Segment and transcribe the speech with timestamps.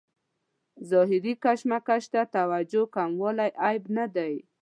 [0.89, 4.33] ظاهري کشمکش ته توجه کموالی عیب نه دی.